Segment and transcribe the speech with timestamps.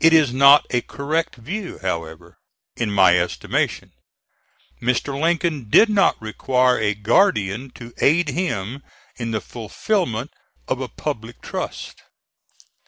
[0.00, 2.36] It is not a correct view, however,
[2.76, 3.92] in my estimation.
[4.82, 5.20] Mr.
[5.22, 8.82] Lincoln did not require a guardian to aid him
[9.14, 10.32] in the fulfilment
[10.66, 12.02] of a public trust.